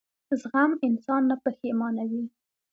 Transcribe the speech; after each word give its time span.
زغم 0.41 0.71
انسان 0.87 1.21
نه 1.29 1.35
پښېمانوي. 1.43 2.23